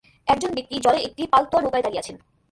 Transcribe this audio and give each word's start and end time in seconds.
একজন 0.27 0.51
ব্যক্তি 0.57 0.75
জলে 0.85 0.99
একটি 1.07 1.21
পালতোলা 1.33 1.61
নৌকায় 1.63 1.83
দাঁড়িয়ে 1.85 2.01
আছেন। 2.03 2.15